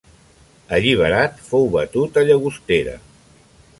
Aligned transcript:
Alliberat, 0.77 1.37
fou 1.49 1.69
batut 1.75 2.19
a 2.23 2.25
Llagostera. 2.31 2.97